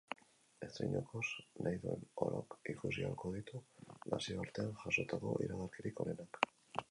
Estreinekoz, 0.67 1.27
nahi 1.65 1.81
duen 1.83 2.07
orok 2.27 2.55
ikusi 2.73 3.05
ahalko 3.09 3.33
ditu 3.35 3.61
nazioartean 4.15 4.75
jasotako 4.87 5.37
iragarkirik 5.49 6.05
onenak. 6.07 6.41